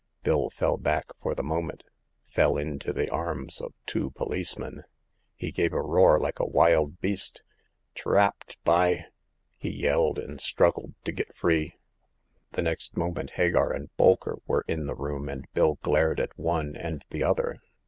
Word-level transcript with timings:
Bill 0.23 0.49
fell 0.49 0.77
back 0.77 1.15
for 1.15 1.35
the 1.35 1.43
moment— 1.43 1.83
fell 2.23 2.57
into 2.57 2.91
the 2.91 3.07
arms 3.11 3.61
of 3.61 3.75
two 3.85 4.09
policeman. 4.09 4.83
He 5.35 5.51
gave 5.51 5.73
a 5.73 5.81
roar 5.83 6.19
like 6.19 6.39
a 6.39 6.47
wild 6.49 6.99
beast. 7.01 7.43
Trapped, 7.93 8.57
by!" 8.63 9.05
he 9.59 9.69
yelled, 9.69 10.17
and 10.17 10.41
struggled 10.41 10.95
to 11.03 11.11
get 11.11 11.35
free. 11.37 11.75
The 12.53 12.63
next 12.63 12.97
moment 12.97 13.33
Hagar 13.35 13.71
and 13.71 13.95
Bolker 13.95 14.39
were 14.47 14.65
in 14.67 14.87
the 14.87 14.95
room, 14.95 15.29
and 15.29 15.45
Bill 15.53 15.77
glared 15.83 16.19
at 16.19 16.35
one 16.35 16.75
and 16.75 17.05
the 17.11 17.21
other. 17.21 17.59